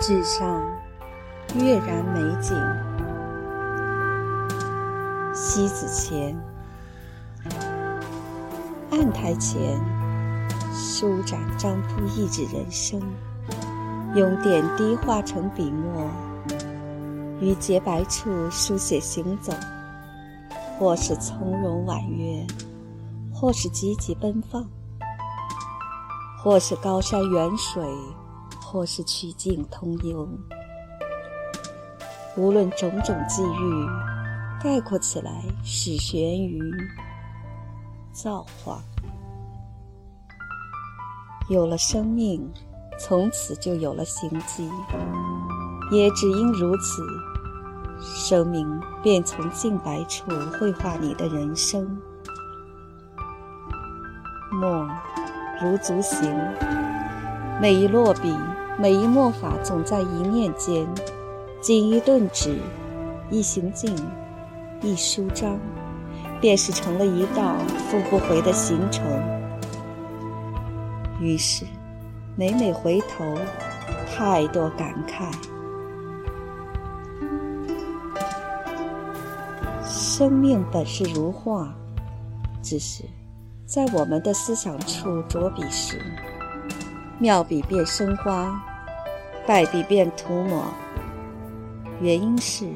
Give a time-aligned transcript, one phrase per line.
[0.00, 0.64] 纸上
[1.56, 2.54] 跃然美景，
[5.34, 6.38] 西子前，
[8.92, 9.60] 案台前，
[10.72, 13.02] 舒展张铺一纸人生，
[14.14, 16.08] 用点滴画成笔墨，
[17.40, 19.52] 于洁白处书写行走，
[20.78, 22.46] 或是从容婉约，
[23.34, 24.64] 或是积极奔放。
[26.40, 27.84] 或是高山远水，
[28.70, 30.28] 或是曲径通幽。
[32.36, 33.86] 无论种种际遇，
[34.62, 36.60] 概括起来是悬于
[38.12, 38.82] 造化。
[41.48, 42.46] 有了生命，
[43.00, 44.70] 从此就有了行迹。
[45.90, 47.02] 也只因如此，
[48.02, 48.68] 生命
[49.02, 50.30] 便从净白处
[50.60, 51.98] 绘画你的人生。
[54.52, 54.86] 墨。
[55.60, 56.32] 如足行，
[57.60, 58.32] 每一落笔，
[58.80, 60.86] 每一墨法，总在一念间。
[61.60, 62.56] 仅一顿纸，
[63.28, 63.92] 一行径，
[64.80, 65.58] 一书章，
[66.40, 67.56] 便是成了一道
[67.90, 69.04] 复不回的行程。
[71.20, 71.64] 于是，
[72.36, 73.24] 每每回头，
[74.14, 75.34] 太多感慨。
[79.84, 81.74] 生命本是如画，
[82.62, 83.02] 只是。
[83.66, 86.00] 在我们的思想处着笔时，
[87.18, 88.64] 妙笔便生花，
[89.48, 90.62] 败笔便涂抹。
[92.02, 92.68] 原因是，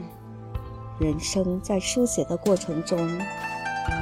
[0.99, 2.99] 人生在书写的过程中，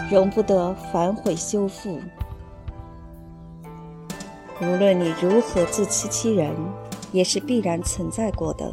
[0.09, 1.99] 容不得反悔修复。
[4.61, 6.55] 无论你如何自欺欺人，
[7.11, 8.73] 也是必然存在过的，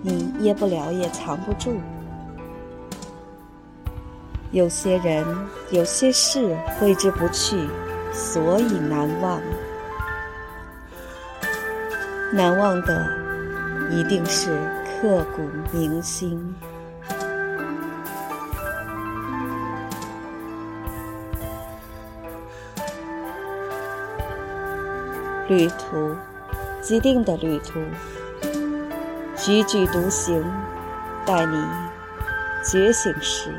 [0.00, 1.80] 你掖不了，也藏不住。
[4.52, 5.26] 有些人，
[5.72, 7.68] 有些事挥之不去，
[8.12, 9.40] 所以难忘。
[12.34, 13.06] 难忘的，
[13.90, 14.48] 一定是
[14.86, 16.54] 刻骨铭心。
[25.46, 26.16] 旅途，
[26.80, 27.78] 既定的旅途，
[29.36, 30.42] 踽踽独行，
[31.26, 31.62] 待你
[32.64, 33.50] 觉醒时。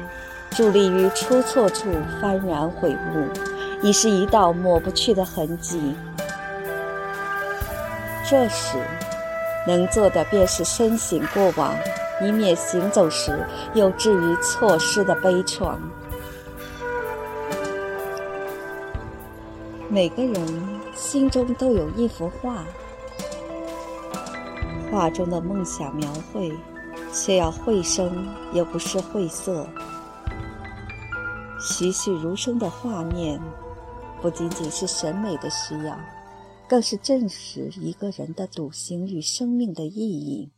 [0.50, 1.90] 伫立于出错处，
[2.22, 3.28] 幡然悔悟，
[3.84, 5.95] 已是一道抹不去的痕迹。
[8.34, 8.80] 这时，
[9.68, 11.72] 能做的便是深省过往，
[12.20, 13.46] 以免行走时
[13.76, 15.76] 又至于错失的悲怆。
[19.88, 22.66] 每个人心中都有一幅画，
[24.92, 26.58] 画中的梦想描绘，
[27.14, 29.64] 却要绘声，又不是晦涩。
[31.60, 33.40] 栩栩如生的画面，
[34.24, 35.96] 不仅仅是审美的需要，
[36.73, 40.51] 更是证实一个人的笃行与生命的意义。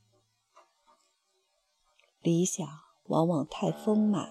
[2.22, 2.66] 理想
[3.08, 4.30] 往往太丰满，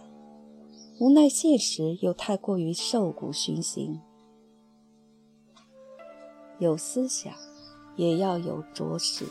[0.98, 4.00] 无奈现实又太过于瘦骨熏心。
[6.58, 7.30] 有思想，
[7.96, 9.26] 也要有着实，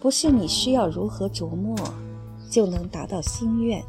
[0.00, 1.76] 不是你需要如何琢磨，
[2.50, 3.84] 就能达到心愿。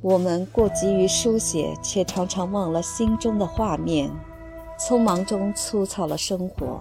[0.00, 4.10] 我们过急于书写，却常常忘了心中的画面，
[4.78, 6.80] 匆忙中粗糙了生活。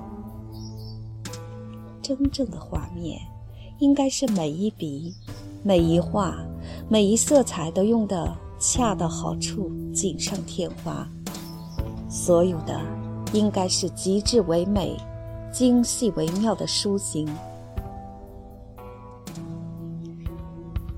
[2.01, 3.19] 真正的画面，
[3.80, 5.13] 应该是每一笔、
[5.63, 6.36] 每一画、
[6.89, 11.07] 每一色彩都用得恰到好处，锦上添花。
[12.09, 12.80] 所有的，
[13.33, 14.95] 应该是极致唯美、
[15.51, 17.27] 精细微妙的书形。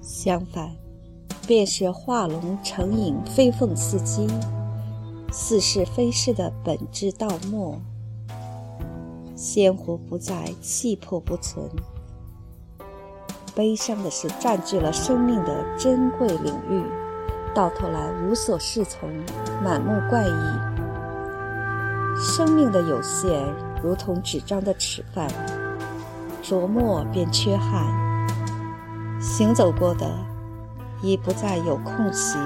[0.02, 0.70] 相反。
[1.48, 4.28] 便是画龙成影、飞凤似鸡，
[5.32, 7.82] 似是非是的本质倒没，
[9.36, 11.70] 鲜活不在，气魄不存。
[13.54, 16.84] 悲伤的是占据了生命的珍贵领域，
[17.54, 19.10] 到头来无所适从，
[19.64, 20.32] 满目怪异。
[22.20, 23.54] 生命的有限，
[23.84, 25.28] 如同纸张的尺范，
[26.42, 27.86] 琢磨便缺憾。
[29.20, 30.10] 行走过的。
[31.04, 32.40] 已不再有空隙，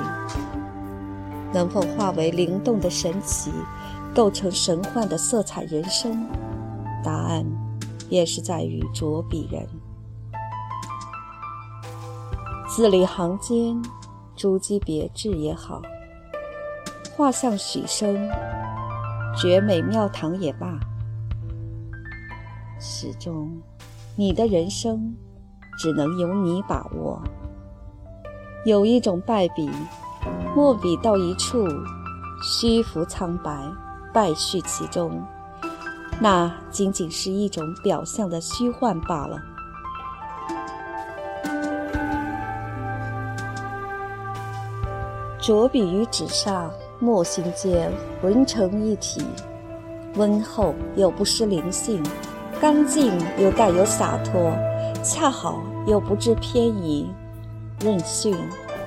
[1.53, 3.51] 能否化为灵动的神奇，
[4.15, 6.25] 构成神幻的色彩人生？
[7.03, 7.45] 答案
[8.09, 9.67] 便是在于着笔人。
[12.67, 13.81] 字里行间，
[14.35, 15.81] 珠玑别致也好，
[17.17, 18.29] 画像许生，
[19.35, 20.79] 绝美庙堂也罢，
[22.79, 23.61] 始终，
[24.15, 25.13] 你的人生
[25.77, 27.21] 只能由你把握。
[28.63, 29.69] 有一种败笔，
[30.55, 31.67] 墨笔到一处，
[32.43, 33.51] 虚浮苍白，
[34.13, 35.23] 败絮其中。
[36.19, 39.39] 那仅仅是一种表象的虚幻罢了。
[45.39, 46.69] 着笔于纸上，
[46.99, 47.91] 墨心间
[48.21, 49.25] 浑成一体，
[50.15, 52.03] 温厚又不失灵性，
[52.59, 54.53] 干净又带有洒脱，
[55.01, 57.09] 恰好又不致偏移，
[57.79, 58.37] 任性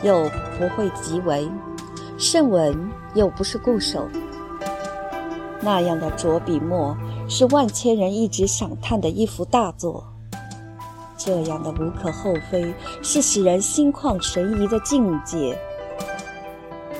[0.04, 1.50] 又不会即为，
[2.18, 4.06] 圣文又不是固守。
[5.62, 6.94] 那样的着笔墨，
[7.26, 10.04] 是万千人一直赏叹的一幅大作。
[11.16, 15.58] 这样的无可厚非，是使人心旷神怡的境界。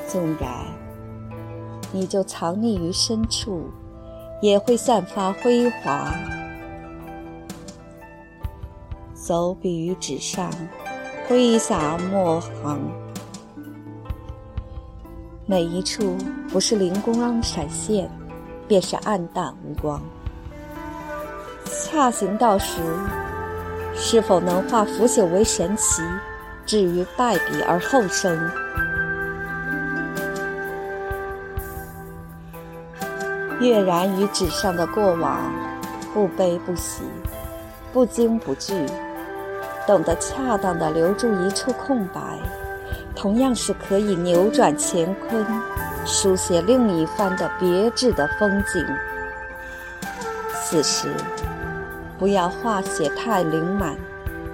[0.09, 0.65] 纵然
[1.93, 3.65] 你就藏匿于深处，
[4.41, 6.11] 也会散发辉煌。
[9.13, 10.51] 走笔于纸上，
[11.27, 12.79] 挥洒墨行，
[15.47, 16.19] 每一处
[16.51, 18.11] 不是灵光闪现，
[18.69, 20.03] 便是暗淡无光。
[21.65, 22.83] 恰行道时，
[23.95, 26.03] 是否能化腐朽为神奇，
[26.67, 28.39] 至于败笔而后生？
[33.61, 35.41] 跃然于纸上的过往，
[36.13, 37.03] 不悲不喜，
[37.95, 38.75] 不惊不惧，
[39.87, 42.21] 懂得恰当的留住一处空白，
[43.15, 45.47] 同样是可以扭转乾坤，
[46.05, 48.85] 书写另一番的别致的风景。
[50.65, 51.09] 此时，
[52.19, 53.97] 不要画写太灵满，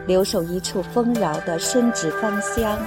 [0.07, 2.79] 留守一处丰饶的深纸芳香，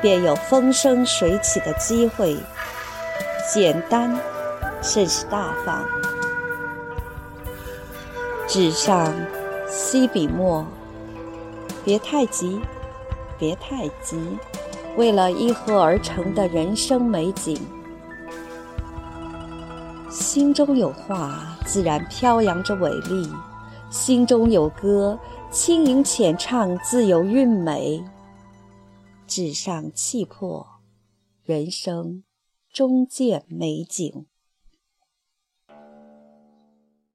[0.00, 2.36] 便有风生水起的机会。
[3.52, 4.14] 简单。
[4.80, 5.84] 甚是大方。
[8.46, 9.12] 纸上
[9.68, 10.64] 吸笔墨，
[11.88, 12.60] 别太急，
[13.38, 14.20] 别太急。
[14.98, 17.58] 为了一合而成的人生美景，
[20.10, 23.26] 心中有画，自然飘扬着伟丽；
[23.88, 25.18] 心中有歌，
[25.50, 28.04] 轻吟浅唱，自有韵美。
[29.26, 30.66] 纸上气魄，
[31.42, 32.22] 人生
[32.70, 34.26] 终见美景。